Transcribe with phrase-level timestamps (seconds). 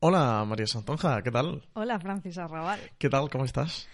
[0.00, 1.60] Hola María Santonja, ¿qué tal?
[1.72, 2.78] Hola Francis Arrabal.
[2.98, 3.28] ¿Qué tal?
[3.28, 3.88] ¿Cómo estás?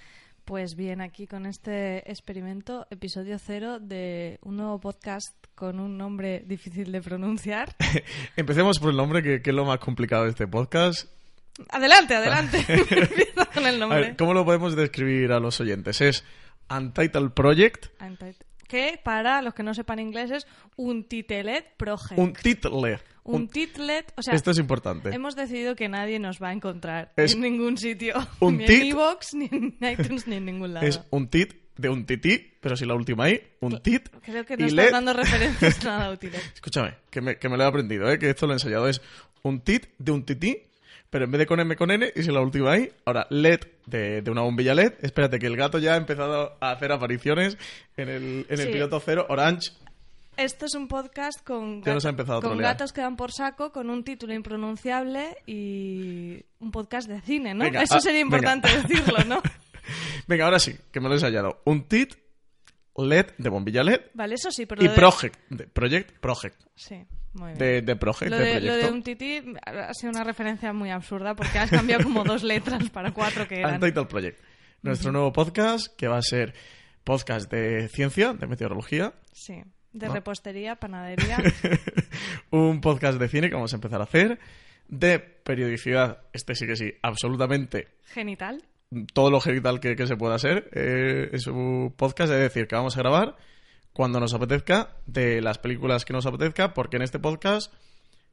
[0.45, 6.45] Pues bien, aquí con este experimento, episodio cero de un nuevo podcast con un nombre
[6.47, 7.75] difícil de pronunciar.
[8.37, 11.09] Empecemos por el nombre, que, que, es lo más complicado de este podcast.
[11.71, 12.59] Adelante, adelante.
[12.69, 13.99] Empieza con el nombre.
[13.99, 16.03] A ver, ¿Cómo lo podemos describir a los oyentes?
[16.03, 16.23] Es
[16.69, 17.87] Untitled Project.
[18.03, 18.37] Untitled.
[18.75, 22.19] Que para los que no sepan inglés es un titelet project.
[22.19, 22.99] Un title.
[23.23, 25.11] Un titlet, o sea, Esto es importante.
[25.15, 28.81] hemos decidido que nadie nos va a encontrar Es en ningún sitio, un ni tit-
[28.81, 30.87] en iVoox, ni en iTunes, ni en ningún lado.
[30.87, 33.41] Es un tit de un tití, pero sin la última I.
[33.61, 34.09] Un tit.
[34.25, 36.43] Creo que no estás dando referencias nada útiles.
[36.55, 38.19] Escúchame, que me, que me lo he aprendido, ¿eh?
[38.19, 38.89] que esto lo he ensayado.
[38.89, 39.01] Es
[39.43, 40.63] un tit de un tití,
[41.15, 42.91] pero en vez de con M con N y sin la última I.
[43.05, 44.95] Ahora, LED de, de una bombilla LED.
[45.01, 47.57] Espérate, que el gato ya ha empezado a hacer apariciones
[47.97, 48.73] en el, en el Sí.
[48.73, 49.25] piloto cero.
[49.29, 49.71] Orange.
[50.37, 53.31] Esto es un podcast con, Ya nos ha empezado a con gatos que dan por
[53.31, 57.63] saco, con un título impronunciable y un podcast de cine, ¿no?
[57.63, 58.39] Venga, Eso ah, sería venga.
[58.39, 59.41] importante decirlo, ¿no?
[60.27, 61.61] Venga, ahora sí, que me lo he ensayado.
[61.65, 62.17] Un tit
[62.97, 65.39] LED de bombilla LED Vale, eso sí, pero y de- project.
[65.49, 66.61] De project, project.
[66.75, 67.07] Sí.
[67.35, 68.87] De, de project, lo, de, de, lo proyecto.
[68.87, 72.89] de un tití ha sido una referencia muy absurda porque has cambiado como dos letras
[72.91, 73.75] para cuatro que eran.
[73.75, 74.41] Untitled Project.
[74.83, 76.55] Nuestro nuevo podcast que va a ser
[77.03, 79.15] podcast de ciencia, de meteorología.
[79.33, 79.63] Sí,
[79.93, 80.15] de ¿No?
[80.15, 81.39] repostería, panadería.
[82.51, 84.39] un podcast de cine que vamos a empezar a hacer.
[84.89, 88.63] De periodicidad, este sí que sí, absolutamente genital.
[89.13, 90.69] todo lo genital que, que se pueda hacer.
[90.73, 93.37] Eh, es un podcast, es decir, que vamos a grabar
[93.95, 97.73] cuando nos apetezca, de las películas que nos apetezca, porque en este podcast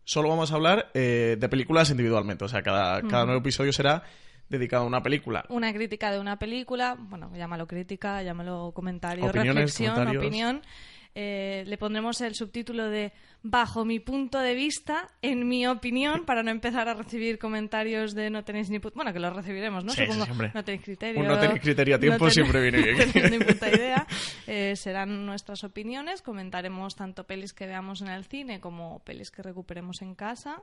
[0.04, 2.44] solo vamos a hablar eh, de películas individualmente.
[2.44, 4.04] O sea, cada, cada nuevo episodio será
[4.50, 5.46] dedicado a una película.
[5.50, 10.62] Una crítica de una película, bueno, llámalo crítica, llámalo comentario, Opiniones, reflexión, opinión.
[11.14, 13.12] Eh, le pondremos el subtítulo de
[13.44, 18.30] Bajo mi punto de vista, en mi opinión, para no empezar a recibir comentarios de
[18.30, 18.96] no tenéis ni puta...
[18.96, 19.92] Bueno, que los recibiremos, ¿no?
[19.94, 20.26] Sí, Supongo.
[20.26, 20.52] sí, hombre.
[20.54, 21.20] no tenéis criterio.
[21.22, 22.98] Un no tenéis criterio a tiempo ten- siempre viene bien.
[22.98, 24.08] No tenéis ni puta idea.
[24.48, 26.22] Eh, serán nuestras opiniones.
[26.22, 30.62] Comentaremos tanto pelis que veamos en el cine como pelis que recuperemos en casa.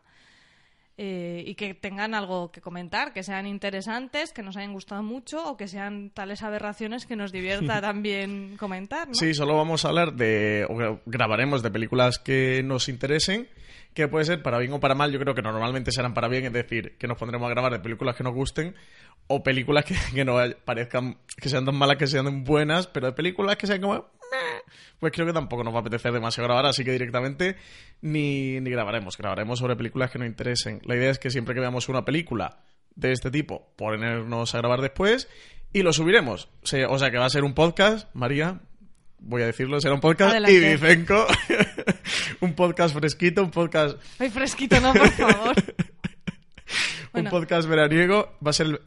[1.00, 5.48] Eh, y que tengan algo que comentar, que sean interesantes, que nos hayan gustado mucho
[5.48, 9.14] o que sean tales aberraciones que nos divierta también comentar, ¿no?
[9.14, 10.66] Sí, solo vamos a hablar de.
[10.68, 13.48] o gra- grabaremos de películas que nos interesen,
[13.94, 15.12] que puede ser para bien o para mal.
[15.12, 17.78] Yo creo que normalmente serán para bien, es decir, que nos pondremos a grabar de
[17.78, 18.74] películas que nos gusten
[19.28, 23.12] o películas que, que no parezcan que sean tan malas que sean buenas, pero de
[23.12, 24.06] películas que sean como.
[24.98, 27.56] Pues creo que tampoco nos va a apetecer demasiado grabar, así que directamente
[28.00, 29.16] ni, ni grabaremos.
[29.16, 30.80] Grabaremos sobre películas que nos interesen.
[30.84, 32.58] La idea es que siempre que veamos una película
[32.94, 35.28] de este tipo, ponernos a grabar después
[35.72, 36.48] y lo subiremos.
[36.62, 38.60] O sea, que va a ser un podcast, María,
[39.20, 41.26] voy a decirlo, será un podcast y Vicenco,
[42.40, 45.54] un podcast fresquito, un podcast, Ay, fresquito, no, por favor.
[47.10, 47.30] Bueno.
[47.30, 48.80] un podcast veraniego, va a ser el...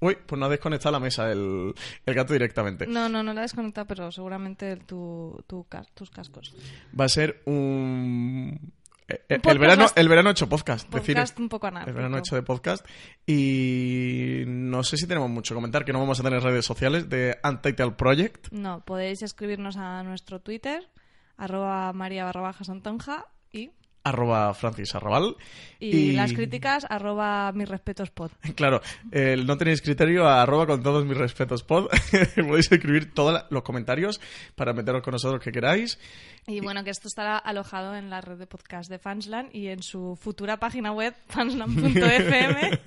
[0.00, 1.74] Uy, pues no ha desconectado la mesa el,
[2.04, 2.86] el gato directamente.
[2.86, 6.54] No, no, no la he desconectado, pero seguramente el- tu, tu tus cascos.
[6.98, 8.72] Va a ser un...
[9.08, 10.88] eh, eh, podcast el, verano, el verano hecho podcast.
[10.88, 11.90] Podcast un poco anárquico.
[11.90, 12.86] El verano hecho de podcast.
[13.26, 17.08] Y no sé si tenemos mucho que comentar, que no vamos a tener redes sociales
[17.08, 18.48] de Untitled Project.
[18.52, 20.88] No, podéis escribirnos a nuestro Twitter,
[21.36, 23.70] arroba maría barra baja santonja y,
[24.06, 25.36] arroba Francis Arrabal.
[25.80, 28.30] y, las críticas, arroba mis respetos pod.
[28.54, 28.80] Claro,
[29.10, 31.88] el no tenéis criterio, arroba con todos mis respetos pod.
[32.36, 34.20] Podéis escribir todos los comentarios
[34.54, 35.98] para meteros con nosotros que queráis.
[36.46, 39.82] Y bueno, que esto estará alojado en la red de podcast de Fansland y en
[39.82, 42.78] su futura página web, fansland.fm,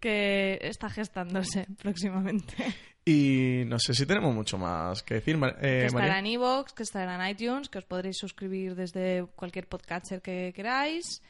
[0.00, 2.54] que está gestándose próximamente.
[3.06, 6.18] Y no sé si tenemos mucho más que decir, eh, que estará María.
[6.20, 11.20] en iVoox, que estará en iTunes, que os podréis suscribir desde cualquier podcatcher que queráis.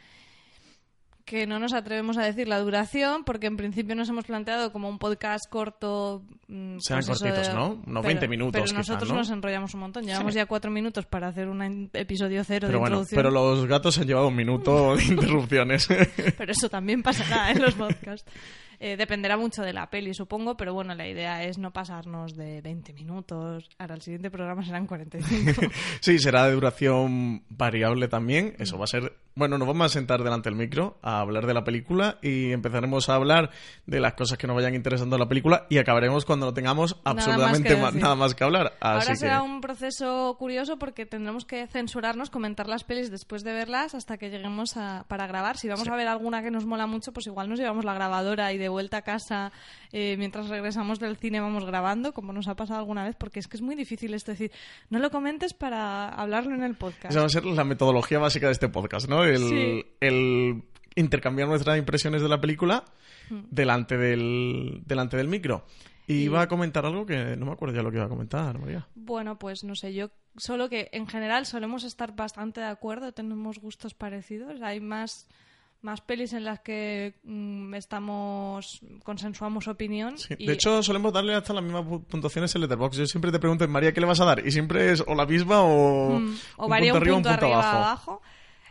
[1.24, 4.90] Que no nos atrevemos a decir la duración, porque en principio nos hemos planteado como
[4.90, 6.22] un podcast corto.
[6.48, 7.66] mm, Serán pues cortitos, de- ¿no?
[7.70, 9.16] Unos pero- 20 minutos Pero nosotros ¿no?
[9.16, 10.04] nos enrollamos un montón.
[10.04, 10.36] Llevamos Sí.
[10.36, 13.16] ya cuatro minutos para hacer un episodio cero Pero de bueno, introducción.
[13.18, 15.04] pero los gatos han llevado un minuto de
[15.48, 15.88] interrupciones.
[16.36, 18.30] Pero eso también pasará en los podcasts.
[18.86, 22.60] Eh, dependerá mucho de la peli, supongo, pero bueno, la idea es no pasarnos de
[22.60, 23.70] 20 minutos.
[23.78, 25.62] Ahora, el siguiente programa serán 45.
[26.00, 28.54] sí, será de duración variable también.
[28.58, 31.54] Eso va a ser Bueno, nos vamos a sentar delante del micro a hablar de
[31.54, 33.50] la película y empezaremos a hablar
[33.84, 37.76] de las cosas que nos vayan interesando la película y acabaremos cuando no tengamos absolutamente
[37.94, 38.74] nada más que, hablar.
[38.78, 43.96] Ahora será un proceso curioso porque tendremos que censurarnos, comentar las pelis después de verlas
[43.96, 45.56] hasta que lleguemos a, para grabar.
[45.56, 48.52] Si vamos a ver alguna que nos mola mucho, pues igual nos llevamos la grabadora
[48.52, 49.50] y de vuelta a casa
[49.90, 53.48] eh, mientras regresamos del cine vamos grabando, como nos ha pasado alguna vez, porque es
[53.48, 54.52] que es muy difícil esto decir,
[54.90, 57.10] no lo comentes para hablarlo en el podcast.
[57.10, 59.23] Esa va a ser la metodología básica de este podcast, ¿no?
[59.24, 60.62] El,
[60.96, 62.84] intercambiar nuestras impresiones de la película
[63.30, 63.40] mm.
[63.50, 65.64] delante del, delante del micro.
[66.06, 68.58] Y iba a comentar algo que no me acuerdo ya lo que iba a comentar,
[68.58, 68.86] María.
[68.94, 73.58] Bueno, pues no sé, yo solo que en general solemos estar bastante de acuerdo, tenemos
[73.58, 75.28] gustos parecidos, hay más
[75.84, 80.16] más pelis en las que mm, estamos consensuamos opinión.
[80.38, 83.00] De hecho, solemos darle hasta las mismas puntuaciones en Letterboxd.
[83.00, 84.44] Yo siempre te pregunto, María, ¿qué le vas a dar?
[84.46, 88.22] Y siempre es o la misma o, mm, o varía un punto, arriba, abajo.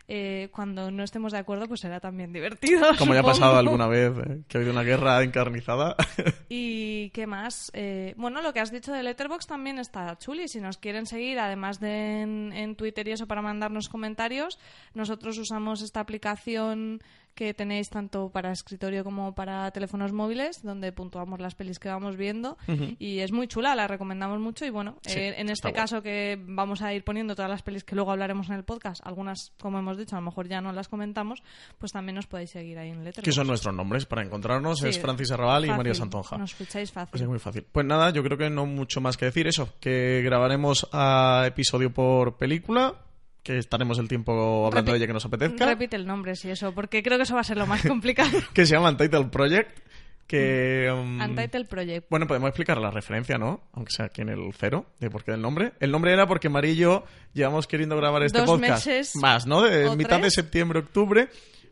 [0.07, 2.87] Eh, cuando no estemos de acuerdo, pues será también divertido.
[2.97, 5.95] Como ya ha pasado alguna vez, eh, que ha habido una guerra encarnizada.
[6.49, 7.71] ¿Y qué más?
[7.73, 10.47] Eh, bueno, lo que has dicho de Letterboxd también está chuli.
[10.47, 14.59] Si nos quieren seguir, además de en Twitter y eso para mandarnos comentarios,
[14.93, 17.01] nosotros usamos esta aplicación
[17.35, 22.17] que tenéis tanto para escritorio como para teléfonos móviles, donde puntuamos las pelis que vamos
[22.17, 22.57] viendo.
[22.99, 24.65] Y es muy chula, la recomendamos mucho.
[24.65, 27.95] Y bueno, eh, en este caso que vamos a ir poniendo todas las pelis que
[27.95, 30.87] luego hablaremos en el podcast, algunas, como hemos dicho, a lo mejor ya no las
[30.87, 31.43] comentamos,
[31.77, 33.23] pues también nos podéis seguir ahí en Letterboxd.
[33.25, 36.37] Que son nuestros nombres para encontrarnos, es Francis Arrabal y María Santonja.
[36.37, 37.11] Nos escucháis fácil.
[37.11, 37.65] Pues es muy fácil.
[37.71, 41.93] Pues nada, yo creo que no mucho más que decir eso, que grabaremos a episodio
[41.93, 42.95] por película
[43.43, 45.65] que estaremos el tiempo hablando de ella que nos apetezca.
[45.65, 48.31] Repite el nombre, sí, eso, porque creo que eso va a ser lo más complicado.
[48.53, 49.79] que se llama Untitled Project.
[50.25, 52.07] Que, um, Untitled Project.
[52.09, 53.67] Bueno, podemos explicar la referencia, ¿no?
[53.73, 55.73] Aunque sea aquí en el cero, de por qué del nombre.
[55.81, 57.03] El nombre era porque María y yo
[57.33, 59.61] llevamos queriendo grabar este podcast más, ¿no?
[59.61, 61.27] De mitad de septiembre, octubre.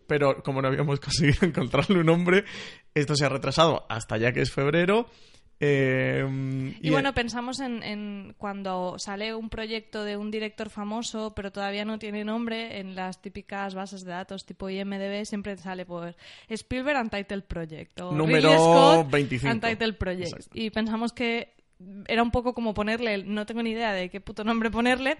[0.05, 2.43] Pero como no habíamos conseguido encontrarle un nombre,
[2.93, 5.07] esto se ha retrasado hasta ya que es febrero.
[5.63, 11.85] Em, y, bueno, pensamos en, cuando sale un proyecto de un director famoso, pero todavía
[11.85, 16.15] no tiene nombre, en las típicas bases de datos tipo IMDB siempre sale por
[16.49, 19.53] Spielberg Untitled Project o Número Scott 25.
[19.53, 20.47] Untitled Project.
[20.55, 21.53] Y pensamos que
[22.07, 25.17] era un poco como ponerle, no tengo ni idea de qué puto nombre ponerle,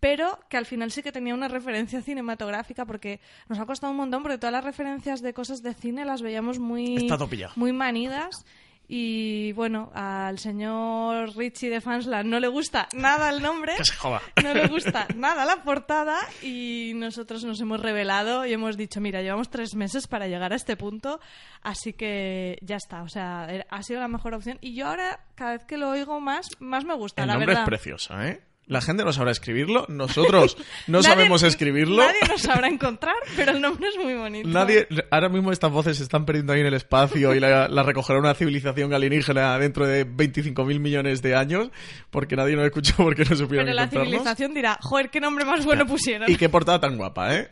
[0.00, 3.98] pero que al final sí que tenía una referencia cinematográfica porque nos ha costado un
[3.98, 7.10] montón porque todas las referencias de cosas de cine las veíamos muy,
[7.56, 8.46] muy manidas
[8.94, 13.72] y bueno, al señor Richie de Fansland no le gusta nada el nombre.
[14.42, 16.18] No le gusta nada la portada.
[16.42, 20.56] Y nosotros nos hemos revelado y hemos dicho: Mira, llevamos tres meses para llegar a
[20.56, 21.20] este punto.
[21.62, 23.02] Así que ya está.
[23.02, 24.58] O sea, ha sido la mejor opción.
[24.60, 27.22] Y yo ahora, cada vez que lo oigo más, más me gusta.
[27.22, 28.42] El la nombre es precioso, ¿eh?
[28.66, 30.56] La gente no sabrá escribirlo, nosotros
[30.86, 31.96] no sabemos escribirlo.
[31.96, 34.48] Nadie lo sabrá encontrar, pero el nombre es muy bonito.
[34.48, 38.20] Nadie, ahora mismo estas voces se están perdiendo ahí en el espacio y la, recogerá
[38.20, 41.70] una civilización alienígena dentro de 25.000 millones de años,
[42.10, 45.64] porque nadie nos escuchó porque no supieron Pero la civilización dirá, joder, qué nombre más
[45.64, 46.30] bueno pusieron.
[46.30, 47.48] Y qué portada tan guapa, ¿eh?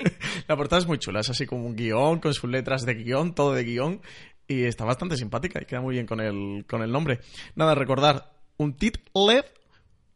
[0.48, 3.34] la portada es muy chula, es así como un guion, con sus letras de guion,
[3.34, 4.00] todo de guion,
[4.48, 7.20] y está bastante simpática y queda muy bien con el, con el nombre.
[7.54, 9.44] Nada, recordar, un tit LED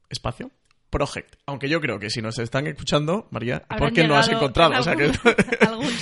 [0.08, 0.50] espacio
[0.90, 1.36] Project.
[1.46, 4.78] Aunque yo creo que si nos están escuchando, María, ¿por qué no has encontrado?
[4.78, 5.20] o sea, que esto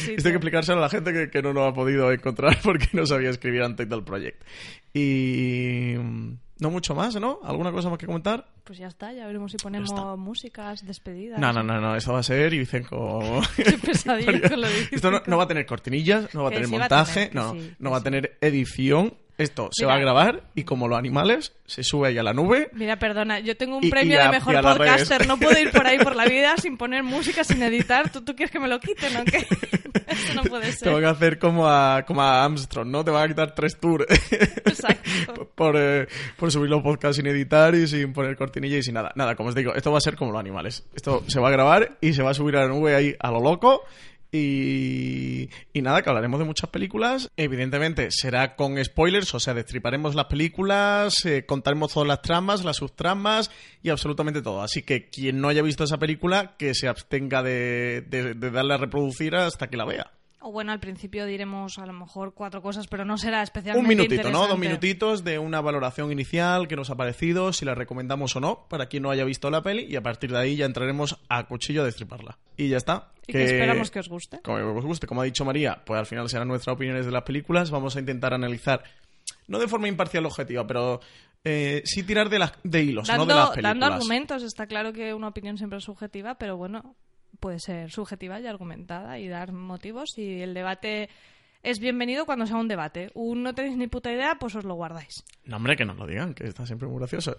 [0.08, 3.30] hay que explicárselo a la gente que, no lo ha podido encontrar porque no sabía
[3.30, 4.42] escribir antes del Project.
[4.94, 7.40] Y mm, no mucho más, ¿no?
[7.42, 8.46] ¿Alguna cosa más que comentar?
[8.64, 11.40] Pues ya está, ya veremos si ponemos músicas, despedidas.
[11.40, 13.40] No, no, no, no, eso va a ser Ibicenco.
[13.56, 17.30] Qué pesadilla con lo Esto no, va a tener cortinillas, no va a tener montaje,
[17.32, 21.52] no, no va a tener edición esto se va a grabar y como los animales
[21.66, 22.70] se sube ahí a la nube.
[22.72, 26.16] Mira, perdona, yo tengo un premio de mejor podcaster, no puedo ir por ahí por
[26.16, 28.10] la vida sin poner música, sin editar.
[28.10, 29.38] ¿Tú, tú quieres que me lo quiten o qué?
[30.06, 30.88] Eso no puede ser.
[30.88, 33.04] Tengo que hacer como a, como a Armstrong, ¿no?
[33.04, 34.06] Te van a quitar tres tours.
[34.30, 35.50] Exacto.
[35.54, 39.12] por, eh, por subir los podcasts sin editar y sin poner cortinilla y sin nada.
[39.16, 40.86] Nada, como os digo, esto va a ser como los animales.
[40.94, 43.30] Esto se va a grabar y se va a subir a la nube ahí a
[43.30, 43.82] lo loco
[44.32, 47.30] y, nada, que hablaremos de muchas películas.
[47.36, 52.76] Evidentemente será con spoilers, o sea, destriparemos las películas, eh, contaremos todas las tramas, las
[52.76, 53.50] subtramas
[53.82, 54.62] y absolutamente todo.
[54.62, 58.74] Así que quien no haya visto esa película, que se abstenga de, de, de darle
[58.74, 60.15] a reproducir hasta que la vea.
[60.40, 63.88] O bueno, al principio diremos a lo mejor cuatro cosas, pero no será especialmente Un
[63.88, 64.46] minutito, ¿no?
[64.46, 68.66] Dos minutitos de una valoración inicial que nos ha parecido, si la recomendamos o no,
[68.68, 71.44] para quien no haya visto la peli, y a partir de ahí ya entraremos a
[71.46, 72.38] cuchillo a destriparla.
[72.56, 73.12] Y ya está.
[73.26, 74.40] Y que, esperamos que os guste.
[74.42, 75.06] Como os guste.
[75.06, 77.70] Como ha dicho María, pues al final serán nuestras opiniones de las películas.
[77.70, 78.84] Vamos a intentar analizar,
[79.48, 81.00] no de forma imparcial objetiva, pero
[81.44, 83.62] eh, sí tirar de, las, de hilos, no de las películas.
[83.62, 86.94] Dando argumentos, está claro que una opinión siempre es subjetiva, pero bueno,
[87.36, 91.08] puede ser subjetiva y argumentada y dar motivos y el debate
[91.66, 93.10] es bienvenido cuando sea un debate.
[93.14, 95.24] Un no tenéis ni puta idea, pues os lo guardáis.
[95.44, 97.36] No, hombre, que nos lo digan, que está siempre muy gracioso.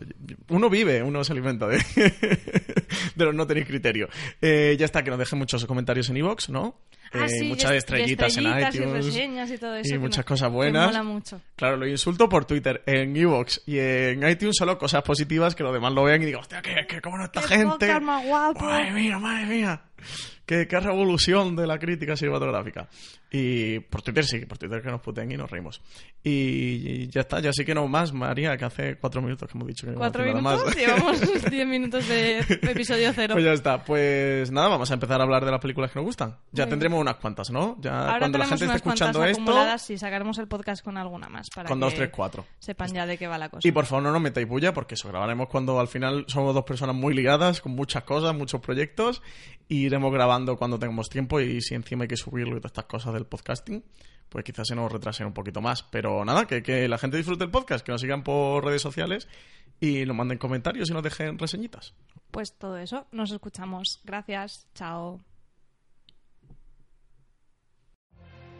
[0.50, 1.78] Uno vive, uno se alimenta de,
[3.16, 4.10] de los no tenéis criterio.
[4.42, 6.76] Eh, ya está, que nos dejen muchos comentarios en iVoox, ¿no?
[7.14, 9.06] Ah, Eh, sí, y muchas y estrellitas, estrellitas y en iTunes.
[9.06, 10.88] reseñas y todo eso, que muchas no- cosas buenas.
[10.88, 11.42] mola mucho.
[11.56, 15.74] Claro, lo insulto por Twitter, en iVoox y en iTunes solo cosas positivas que los
[15.74, 18.00] demás lo vean y digo, hostia, que, que cómo no esta ¡Qué gente.
[18.00, 18.66] más guapo!
[18.66, 19.82] Madre mía, madre mía.
[20.46, 22.88] Qué, qué revolución de la crítica cinematográfica.
[23.32, 25.82] Y por Twitter sí, por Twitter que nos puteen y nos reímos.
[26.24, 29.68] Y ya está, ya sí que no más, María, que hace cuatro minutos que hemos
[29.68, 30.66] dicho que no ¿Cuatro nada minutos?
[30.66, 30.76] más.
[30.78, 33.34] Llevamos diez minutos de episodio cero.
[33.34, 36.06] Pues ya está, pues nada, vamos a empezar a hablar de las películas que nos
[36.06, 36.36] gustan.
[36.52, 37.78] Ya Muy tendremos unas cuantas, ¿no?
[37.80, 39.54] Ya Ahora cuando la gente esté escuchando esto,
[39.90, 42.46] y sacaremos el podcast con alguna más para con que dos, tres, cuatro.
[42.60, 43.68] sepan ya de qué va la cosa.
[43.68, 46.64] Y por favor no nos metáis bulla porque eso grabaremos cuando al final somos dos
[46.64, 49.22] personas muy ligadas con muchas cosas, muchos proyectos
[49.68, 52.86] y iremos grabando cuando tengamos tiempo y si encima hay que subirlo y todas estas
[52.86, 53.84] cosas del podcasting,
[54.30, 55.84] pues quizás se nos retrasen un poquito más.
[55.84, 59.28] Pero nada, que, que la gente disfrute el podcast, que nos sigan por redes sociales
[59.80, 61.94] y nos manden comentarios y nos dejen reseñitas.
[62.32, 64.02] Pues todo eso, nos escuchamos.
[64.04, 65.22] Gracias, chao.